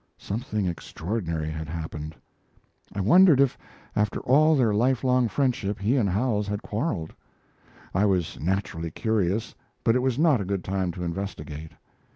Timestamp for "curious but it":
8.89-10.01